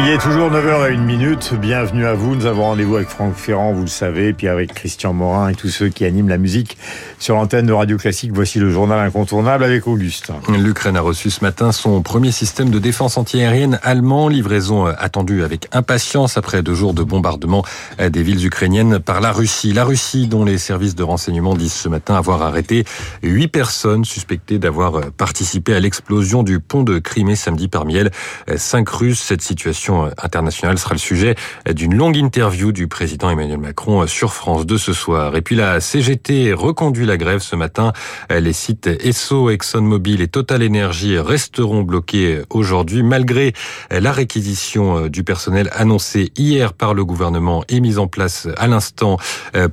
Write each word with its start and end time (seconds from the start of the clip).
Il 0.00 0.06
est 0.10 0.18
toujours 0.18 0.48
9h01 0.48 0.96
minute. 0.96 1.54
Bienvenue 1.60 2.06
à 2.06 2.14
vous. 2.14 2.36
Nous 2.36 2.46
avons 2.46 2.62
rendez-vous 2.62 2.96
avec 2.96 3.08
Franck 3.08 3.34
Ferrand, 3.34 3.72
vous 3.72 3.82
le 3.82 3.88
savez, 3.88 4.32
puis 4.32 4.46
avec 4.46 4.72
Christian 4.72 5.12
Morin 5.12 5.48
et 5.48 5.54
tous 5.56 5.70
ceux 5.70 5.88
qui 5.88 6.04
animent 6.04 6.28
la 6.28 6.38
musique 6.38 6.78
sur 7.18 7.34
l'antenne 7.34 7.66
de 7.66 7.72
Radio 7.72 7.96
Classique. 7.96 8.30
Voici 8.32 8.60
le 8.60 8.70
journal 8.70 9.00
incontournable 9.00 9.64
avec 9.64 9.88
Auguste. 9.88 10.30
L'Ukraine 10.48 10.96
a 10.96 11.00
reçu 11.00 11.30
ce 11.30 11.42
matin 11.42 11.72
son 11.72 12.00
premier 12.00 12.30
système 12.30 12.70
de 12.70 12.78
défense 12.78 13.18
antiaérienne 13.18 13.80
allemand. 13.82 14.28
Livraison 14.28 14.86
attendue 14.86 15.42
avec 15.42 15.66
impatience 15.72 16.38
après 16.38 16.62
deux 16.62 16.74
jours 16.74 16.94
de 16.94 17.02
bombardement 17.02 17.64
des 17.98 18.22
villes 18.22 18.46
ukrainiennes 18.46 19.00
par 19.00 19.20
la 19.20 19.32
Russie. 19.32 19.72
La 19.72 19.84
Russie, 19.84 20.28
dont 20.28 20.44
les 20.44 20.58
services 20.58 20.94
de 20.94 21.02
renseignement 21.02 21.56
disent 21.56 21.74
ce 21.74 21.88
matin 21.88 22.14
avoir 22.14 22.42
arrêté 22.42 22.84
huit 23.24 23.48
personnes 23.48 24.04
suspectées 24.04 24.60
d'avoir 24.60 25.10
participé 25.10 25.74
à 25.74 25.80
l'explosion 25.80 26.44
du 26.44 26.60
pont 26.60 26.84
de 26.84 27.00
Crimée 27.00 27.36
samedi 27.36 27.66
parmi 27.66 27.96
elles 27.96 28.12
cinq 28.56 28.88
Russes. 28.88 29.20
Cette 29.20 29.42
situation 29.42 29.87
internationale 30.22 30.78
sera 30.78 30.94
le 30.94 30.98
sujet 30.98 31.34
d'une 31.70 31.94
longue 31.94 32.16
interview 32.16 32.72
du 32.72 32.88
président 32.88 33.30
Emmanuel 33.30 33.58
Macron 33.58 34.06
sur 34.06 34.32
France 34.32 34.66
2 34.66 34.78
ce 34.78 34.92
soir. 34.92 35.36
Et 35.36 35.42
puis 35.42 35.56
la 35.56 35.80
CGT 35.80 36.52
reconduit 36.52 37.06
la 37.06 37.16
grève 37.16 37.40
ce 37.40 37.56
matin. 37.56 37.92
Les 38.30 38.52
sites 38.52 38.86
Esso, 38.86 39.50
ExxonMobil 39.50 40.20
et 40.20 40.28
Total 40.28 40.62
Energy 40.66 41.18
resteront 41.18 41.82
bloqués 41.82 42.42
aujourd'hui 42.50 43.02
malgré 43.02 43.52
la 43.90 44.12
réquisition 44.12 45.08
du 45.08 45.24
personnel 45.24 45.70
annoncée 45.72 46.32
hier 46.36 46.72
par 46.72 46.94
le 46.94 47.04
gouvernement 47.04 47.62
et 47.68 47.80
mise 47.80 47.98
en 47.98 48.08
place 48.08 48.48
à 48.56 48.66
l'instant 48.66 49.16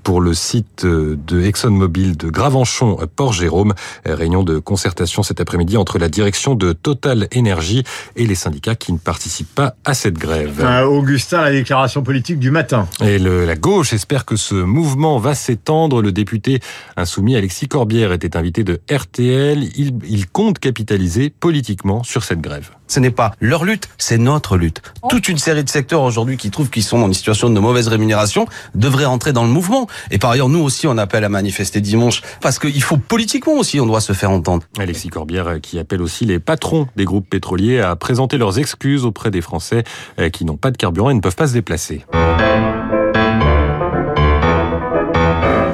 pour 0.04 0.22
le 0.22 0.34
site 0.34 0.86
de 0.86 1.42
ExxonMobil 1.42 2.18
de 2.18 2.30
Gravenchon, 2.30 3.00
Port-Jérôme. 3.16 3.74
Réunion 4.06 4.44
de 4.44 4.60
concertation 4.60 5.24
cet 5.24 5.42
après-midi 5.42 5.78
entre 5.78 5.98
la 5.98 6.10
direction 6.10 6.56
de 6.56 6.74
Total 6.74 7.28
Energy 7.36 7.84
et 8.16 8.28
les 8.28 8.36
syndicats 8.36 8.76
qui 8.76 8.94
ne 8.94 8.98
participent 8.98 9.56
pas 9.56 9.76
à 9.84 9.94
cette 9.94 10.05
grève. 10.14 10.66
Augustin, 10.88 11.42
la 11.42 11.52
déclaration 11.52 12.04
politique 12.04 12.40
du 12.40 12.52
matin. 12.52 12.88
Et 13.04 13.20
le, 13.20 13.46
la 13.46 13.56
gauche 13.56 13.94
espère 13.94 14.26
que 14.26 14.36
ce 14.36 14.56
mouvement 14.56 15.18
va 15.18 15.36
s'étendre. 15.36 16.02
Le 16.02 16.12
député 16.12 16.60
insoumis 16.98 17.36
Alexis 17.36 17.68
Corbière 17.68 18.12
était 18.12 18.38
invité 18.38 18.64
de 18.64 18.80
RTL. 18.92 19.64
Il, 19.76 19.94
il 20.08 20.28
compte 20.28 20.60
capitaliser 20.60 21.30
politiquement 21.30 22.04
sur 22.04 22.24
cette 22.24 22.42
grève. 22.42 22.72
Ce 22.88 23.00
n'est 23.00 23.12
pas 23.12 23.34
leur 23.40 23.66
lutte, 23.66 23.90
c'est 23.98 24.18
notre 24.18 24.58
lutte. 24.58 24.82
Toute 25.10 25.28
une 25.28 25.38
série 25.38 25.64
de 25.64 25.70
secteurs 25.70 26.04
aujourd'hui 26.04 26.38
qui 26.38 26.52
trouvent 26.52 26.70
qu'ils 26.70 26.84
sont 26.84 27.00
dans 27.00 27.08
une 27.08 27.14
situation 27.14 27.50
de 27.50 27.60
mauvaise 27.60 27.88
rémunération 27.88 28.46
devraient 28.76 29.06
entrer 29.06 29.34
dans 29.34 29.44
le 29.44 29.50
mouvement. 29.50 29.88
Et 30.12 30.18
par 30.18 30.32
ailleurs, 30.32 30.50
nous 30.50 30.60
aussi, 30.60 30.86
on 30.88 30.98
appelle 30.98 31.24
à 31.24 31.30
manifester 31.30 31.82
dimanche 31.82 32.22
parce 32.42 32.60
qu'il 32.60 32.84
faut 32.84 32.98
politiquement 32.98 33.54
aussi, 33.54 33.80
on 33.80 33.86
doit 33.86 34.02
se 34.02 34.14
faire 34.14 34.32
entendre. 34.32 34.64
Alexis 34.78 35.10
Corbière 35.10 35.60
qui 35.62 35.80
appelle 35.80 36.02
aussi 36.02 36.26
les 36.26 36.40
patrons 36.40 36.88
des 36.96 37.06
groupes 37.06 37.30
pétroliers 37.30 37.80
à 37.80 37.96
présenter 37.96 38.38
leurs 38.38 38.60
excuses 38.60 39.06
auprès 39.06 39.32
des 39.32 39.42
Français 39.42 39.84
qui 40.32 40.46
n'ont 40.46 40.58
pas 40.58 40.72
de 40.72 40.78
carburant 40.78 41.10
et 41.10 41.14
ne 41.14 41.22
peuvent 41.22 41.36
pas 41.36 41.48
se 41.48 41.54
déplacer. 41.54 42.06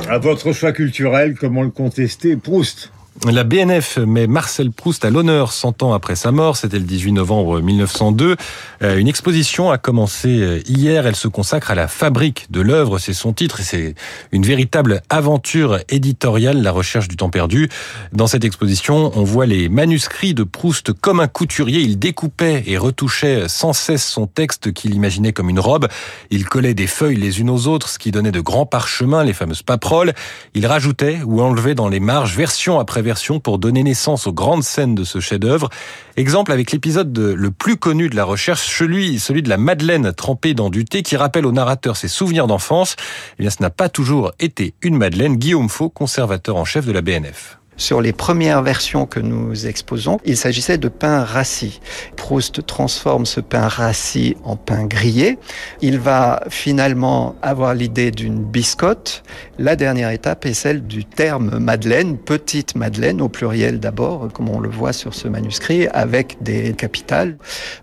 À 0.09 0.17
votre 0.17 0.51
choix 0.51 0.71
culturel, 0.73 1.35
comment 1.39 1.63
le 1.63 1.69
contester? 1.69 2.35
Proust 2.35 2.91
la 3.29 3.43
BNF 3.43 3.97
met 3.97 4.25
Marcel 4.25 4.71
Proust 4.71 5.05
à 5.05 5.11
l'honneur 5.11 5.51
100 5.51 5.83
ans 5.83 5.93
après 5.93 6.15
sa 6.15 6.31
mort. 6.31 6.57
C'était 6.57 6.79
le 6.79 6.85
18 6.85 7.11
novembre 7.11 7.61
1902. 7.61 8.35
Une 8.81 9.07
exposition 9.07 9.69
a 9.69 9.77
commencé 9.77 10.63
hier. 10.67 11.05
Elle 11.05 11.15
se 11.15 11.27
consacre 11.27 11.69
à 11.69 11.75
la 11.75 11.87
fabrique 11.87 12.47
de 12.49 12.61
l'œuvre. 12.61 12.97
C'est 12.97 13.13
son 13.13 13.31
titre 13.31 13.59
c'est 13.61 13.93
une 14.31 14.43
véritable 14.43 15.03
aventure 15.09 15.79
éditoriale, 15.87 16.63
la 16.63 16.71
recherche 16.71 17.07
du 17.07 17.15
temps 17.15 17.29
perdu. 17.29 17.69
Dans 18.11 18.25
cette 18.25 18.43
exposition, 18.43 19.11
on 19.15 19.23
voit 19.23 19.45
les 19.45 19.69
manuscrits 19.69 20.33
de 20.33 20.43
Proust 20.43 20.91
comme 20.93 21.19
un 21.19 21.27
couturier. 21.27 21.81
Il 21.81 21.99
découpait 21.99 22.63
et 22.65 22.77
retouchait 22.77 23.47
sans 23.47 23.73
cesse 23.73 24.05
son 24.05 24.25
texte 24.25 24.73
qu'il 24.73 24.95
imaginait 24.95 25.31
comme 25.31 25.49
une 25.49 25.59
robe. 25.59 25.87
Il 26.31 26.45
collait 26.45 26.73
des 26.73 26.87
feuilles 26.87 27.17
les 27.17 27.39
unes 27.39 27.51
aux 27.51 27.67
autres, 27.67 27.87
ce 27.87 27.99
qui 27.99 28.09
donnait 28.09 28.31
de 28.31 28.41
grands 28.41 28.65
parchemins, 28.65 29.23
les 29.23 29.33
fameuses 29.33 29.61
paperoles. 29.61 30.13
Il 30.55 30.65
rajoutait 30.65 31.19
ou 31.23 31.41
enlevait 31.41 31.75
dans 31.75 31.87
les 31.87 31.99
marges 31.99 32.35
version 32.35 32.79
après 32.79 33.03
version 33.03 33.10
pour 33.39 33.59
donner 33.59 33.83
naissance 33.83 34.27
aux 34.27 34.33
grandes 34.33 34.63
scènes 34.63 34.95
de 34.95 35.03
ce 35.03 35.19
chef-d'œuvre. 35.19 35.69
Exemple 36.17 36.51
avec 36.51 36.71
l'épisode 36.71 37.17
le 37.17 37.51
plus 37.51 37.77
connu 37.77 38.09
de 38.09 38.15
la 38.15 38.23
recherche, 38.23 38.67
celui, 38.67 39.17
de 39.41 39.49
la 39.49 39.57
Madeleine 39.57 40.13
trempée 40.13 40.53
dans 40.53 40.69
du 40.69 40.85
thé 40.85 41.03
qui 41.03 41.15
rappelle 41.17 41.45
au 41.45 41.51
narrateur 41.51 41.97
ses 41.97 42.07
souvenirs 42.07 42.47
d'enfance. 42.47 42.95
Eh 43.37 43.43
bien, 43.43 43.49
ce 43.49 43.61
n'a 43.61 43.69
pas 43.69 43.89
toujours 43.89 44.31
été 44.39 44.73
une 44.81 44.97
Madeleine. 44.97 45.35
Guillaume 45.35 45.69
Faux, 45.69 45.89
conservateur 45.89 46.55
en 46.55 46.65
chef 46.65 46.85
de 46.85 46.91
la 46.91 47.01
BNF. 47.01 47.60
Sur 47.81 47.99
les 47.99 48.13
premières 48.13 48.61
versions 48.61 49.07
que 49.07 49.19
nous 49.19 49.65
exposons, 49.65 50.19
il 50.23 50.37
s'agissait 50.37 50.77
de 50.77 50.87
pain 50.87 51.23
rassis. 51.23 51.81
Proust 52.15 52.63
transforme 52.67 53.25
ce 53.25 53.41
pain 53.41 53.67
rassis 53.67 54.37
en 54.43 54.55
pain 54.55 54.85
grillé. 54.85 55.39
Il 55.81 55.97
va 55.97 56.43
finalement 56.51 57.35
avoir 57.41 57.73
l'idée 57.73 58.11
d'une 58.11 58.43
biscotte. 58.43 59.23
La 59.57 59.75
dernière 59.75 60.11
étape 60.11 60.45
est 60.45 60.53
celle 60.53 60.85
du 60.85 61.05
terme 61.05 61.57
madeleine, 61.57 62.19
petite 62.19 62.75
madeleine 62.75 63.19
au 63.19 63.29
pluriel 63.29 63.79
d'abord, 63.79 64.27
comme 64.31 64.49
on 64.49 64.59
le 64.59 64.69
voit 64.69 64.93
sur 64.93 65.15
ce 65.15 65.27
manuscrit, 65.27 65.87
avec 65.87 66.37
des 66.39 66.73
capitales. 66.73 67.35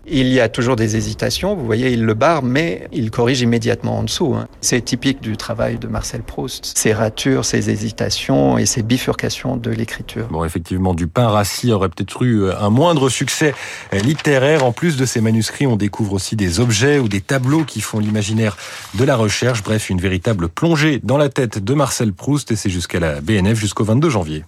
Il 0.07 0.27
y 0.27 0.39
a 0.39 0.47
toujours 0.47 0.77
des 0.77 0.95
hésitations. 0.95 1.57
Vous 1.57 1.65
voyez, 1.65 1.91
il 1.91 2.05
le 2.05 2.13
barre, 2.13 2.41
mais 2.41 2.87
il 2.93 3.11
corrige 3.11 3.41
immédiatement 3.41 3.97
en 3.97 4.03
dessous. 4.03 4.33
C'est 4.61 4.79
typique 4.79 5.19
du 5.19 5.35
travail 5.35 5.77
de 5.77 5.89
Marcel 5.89 6.21
Proust. 6.21 6.71
Ses 6.77 6.93
ratures, 6.93 7.43
ses 7.43 7.69
hésitations 7.69 8.57
et 8.57 8.65
ses 8.65 8.81
bifurcations 8.81 9.57
de 9.57 9.69
l'écriture. 9.71 9.88
Bon, 10.29 10.43
effectivement, 10.43 10.93
du 10.93 11.07
pain 11.07 11.27
rassis 11.27 11.71
aurait 11.71 11.89
peut-être 11.89 12.23
eu 12.23 12.51
un 12.51 12.69
moindre 12.69 13.09
succès 13.09 13.53
littéraire. 13.91 14.63
En 14.65 14.71
plus 14.71 14.97
de 14.97 15.05
ces 15.05 15.21
manuscrits, 15.21 15.67
on 15.67 15.75
découvre 15.75 16.13
aussi 16.13 16.35
des 16.35 16.59
objets 16.59 16.99
ou 16.99 17.07
des 17.07 17.21
tableaux 17.21 17.63
qui 17.63 17.81
font 17.81 17.99
l'imaginaire 17.99 18.57
de 18.95 19.03
la 19.03 19.15
recherche. 19.15 19.63
Bref, 19.63 19.89
une 19.89 20.01
véritable 20.01 20.49
plongée 20.49 20.99
dans 21.03 21.17
la 21.17 21.29
tête 21.29 21.63
de 21.63 21.73
Marcel 21.73 22.13
Proust 22.13 22.51
et 22.51 22.55
c'est 22.55 22.69
jusqu'à 22.69 22.99
la 22.99 23.21
BNF 23.21 23.57
jusqu'au 23.57 23.83
22 23.83 24.09
janvier. 24.09 24.43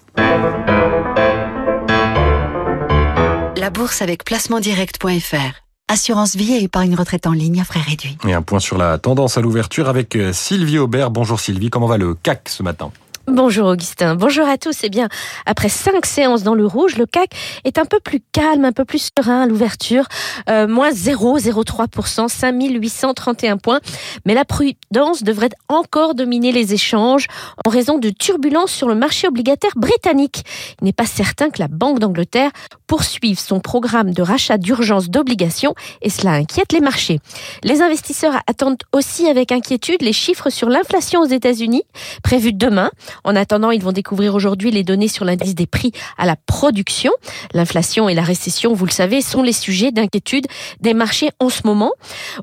La 3.58 3.70
bourse 3.70 4.02
avec 4.02 4.24
placementdirect.fr. 4.26 5.62
Assurance 5.88 6.36
vie 6.36 6.54
et 6.54 6.64
épargne 6.64 6.96
retraite 6.96 7.28
en 7.28 7.34
ligne 7.34 7.60
à 7.60 7.66
frais 7.66 7.82
réduits. 7.82 8.18
Et 8.28 8.34
un 8.34 8.42
point 8.42 8.60
sur 8.60 8.78
la 8.78 8.98
tendance 8.98 9.38
à 9.38 9.42
l'ouverture 9.42 9.90
avec 9.90 10.18
Sylvie 10.32 10.80
Aubert. 10.80 11.12
Bonjour 11.12 11.40
Sylvie, 11.40 11.70
comment 11.70 11.88
va 11.88 11.98
le 11.98 12.16
CAC 12.16 12.48
ce 12.48 12.64
matin? 12.64 12.92
Bonjour 13.34 13.68
Augustin, 13.68 14.16
bonjour 14.16 14.46
à 14.46 14.58
tous. 14.58 14.80
Eh 14.84 14.90
bien, 14.90 15.08
après 15.46 15.70
cinq 15.70 16.06
séances 16.06 16.44
dans 16.44 16.54
le 16.54 16.66
rouge, 16.66 16.98
le 16.98 17.06
CAC 17.06 17.34
est 17.64 17.78
un 17.78 17.86
peu 17.86 18.02
plus 18.02 18.20
calme, 18.34 18.66
un 18.66 18.74
peu 18.74 18.84
plus 18.84 19.10
serein 19.18 19.44
à 19.44 19.46
l'ouverture, 19.46 20.04
euh, 20.50 20.68
moins 20.68 20.92
0,03%, 20.92 22.28
5831 22.28 23.56
points. 23.56 23.80
Mais 24.26 24.34
la 24.34 24.44
prudence 24.44 25.24
devrait 25.24 25.52
encore 25.70 26.14
dominer 26.14 26.52
les 26.52 26.74
échanges 26.74 27.28
en 27.66 27.70
raison 27.70 28.00
de 28.00 28.10
turbulences 28.10 28.74
sur 28.74 28.90
le 28.90 28.96
marché 28.96 29.30
obligataire 29.30 29.72
britannique. 29.78 30.44
Il 30.82 30.86
n'est 30.86 30.92
pas 30.92 31.06
certain 31.06 31.50
que 31.50 31.60
la 31.60 31.70
Banque 31.70 32.00
d'Angleterre 32.00 32.52
poursuive 32.86 33.40
son 33.40 33.62
programme 33.62 34.12
de 34.14 34.22
rachat 34.22 34.58
d'urgence 34.58 35.10
d'obligations 35.10 35.74
et 36.02 36.10
cela 36.10 36.34
inquiète 36.34 36.74
les 36.74 36.82
marchés. 36.82 37.20
Les 37.64 37.82
investisseurs 37.82 38.42
attendent 38.48 38.84
aussi 38.92 39.30
avec 39.30 39.54
inquiétude 39.54 40.02
les 40.02 40.12
chiffres 40.12 40.50
sur 40.50 40.68
l'inflation 40.68 41.22
aux 41.22 41.28
États-Unis, 41.28 41.84
prévus 42.22 42.52
demain. 42.52 42.92
En 43.24 43.36
attendant, 43.36 43.72
ils 43.72 43.82
vont 43.82 43.92
découvrir 43.92 44.36
aujourd'hui 44.36 44.72
les 44.72 44.84
données 44.84 45.08
sur 45.08 45.26
l'indice 45.26 45.56
des 45.56 45.68
prix 45.68 45.92
à 46.18 46.26
la 46.26 46.36
production. 46.36 47.12
L'inflation 47.54 48.10
et 48.10 48.14
la 48.14 48.24
récession, 48.24 48.74
vous 48.74 48.86
le 48.86 48.92
savez, 48.92 49.22
sont 49.22 49.44
les 49.44 49.54
sujets 49.54 49.92
d'inquiétude 49.92 50.48
des 50.80 50.94
marchés 50.94 51.30
en 51.40 51.50
ce 51.50 51.62
moment. 51.66 51.92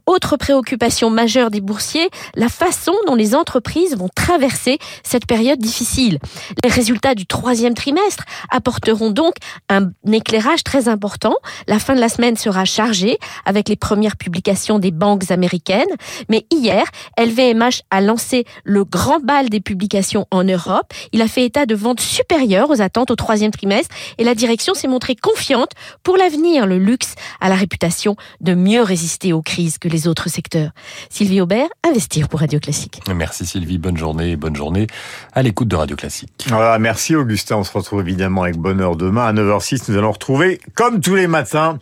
Autre 0.06 0.36
préoccupation 0.36 1.10
majeure 1.10 1.50
des 1.50 1.60
boursiers, 1.60 2.08
la 2.34 2.48
façon 2.48 2.92
dont 3.06 3.14
les 3.14 3.34
entreprises 3.34 3.96
vont 3.96 4.08
traverser 4.14 4.78
cette 5.02 5.26
période 5.26 5.58
difficile. 5.58 6.18
Les 6.64 6.70
résultats 6.70 7.14
du 7.14 7.26
troisième 7.26 7.74
trimestre 7.74 8.24
apporteront 8.50 9.10
donc 9.10 9.34
un 9.68 9.90
éclairage 10.10 10.64
très 10.64 10.88
important. 10.88 11.34
La 11.66 11.78
fin 11.78 11.94
de 11.94 12.00
la 12.00 12.08
semaine 12.08 12.36
sera 12.36 12.64
chargée 12.64 13.18
avec 13.44 13.68
les 13.68 13.76
premières 13.76 14.16
publications 14.16 14.78
des 14.78 14.90
banques 14.90 15.30
américaines. 15.30 15.88
Mais 16.28 16.46
hier, 16.52 16.84
LVMH 17.18 17.82
a 17.90 18.00
lancé 18.00 18.44
le 18.64 18.84
grand 18.84 19.20
bal 19.20 19.48
des 19.48 19.60
publications 19.60 20.26
en 20.30 20.44
Europe 20.44 20.57
Europe. 20.58 20.92
Il 21.12 21.22
a 21.22 21.28
fait 21.28 21.44
état 21.44 21.66
de 21.66 21.74
ventes 21.74 22.00
supérieures 22.00 22.70
aux 22.70 22.82
attentes 22.82 23.10
au 23.10 23.16
troisième 23.16 23.50
trimestre 23.50 23.94
et 24.18 24.24
la 24.24 24.34
direction 24.34 24.74
s'est 24.74 24.88
montrée 24.88 25.16
confiante 25.16 25.70
pour 26.02 26.16
l'avenir. 26.16 26.66
Le 26.66 26.78
luxe 26.78 27.14
a 27.40 27.48
la 27.48 27.54
réputation 27.54 28.16
de 28.40 28.54
mieux 28.54 28.82
résister 28.82 29.32
aux 29.32 29.42
crises 29.42 29.78
que 29.78 29.88
les 29.88 30.08
autres 30.08 30.28
secteurs. 30.28 30.70
Sylvie 31.10 31.40
Aubert, 31.40 31.68
investir 31.86 32.28
pour 32.28 32.40
Radio 32.40 32.60
Classique. 32.60 33.00
Merci 33.14 33.46
Sylvie, 33.46 33.78
bonne 33.78 33.96
journée, 33.96 34.36
bonne 34.36 34.56
journée 34.56 34.86
à 35.32 35.42
l'écoute 35.42 35.68
de 35.68 35.76
Radio 35.76 35.96
Classique. 35.96 36.46
Voilà, 36.48 36.78
merci 36.78 37.14
Augustin, 37.14 37.56
on 37.56 37.64
se 37.64 37.72
retrouve 37.72 38.00
évidemment 38.00 38.42
avec 38.42 38.56
bonheur 38.56 38.96
demain 38.96 39.26
à 39.26 39.32
9h06. 39.32 39.90
Nous 39.90 39.96
allons 39.96 40.12
retrouver, 40.12 40.60
comme 40.74 41.00
tous 41.00 41.14
les 41.14 41.26
matins, 41.26 41.78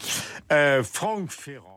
euh, 0.52 0.82
Franck 0.82 1.30
Ferrand. 1.30 1.75